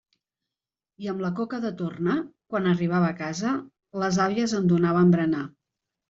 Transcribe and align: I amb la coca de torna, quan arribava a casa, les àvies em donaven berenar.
I 1.05 1.09
amb 1.11 1.19
la 1.25 1.29
coca 1.39 1.57
de 1.65 1.69
torna, 1.81 2.15
quan 2.53 2.69
arribava 2.71 3.09
a 3.13 3.15
casa, 3.19 3.51
les 4.05 4.17
àvies 4.25 4.55
em 4.61 4.65
donaven 4.73 5.13
berenar. 5.17 5.43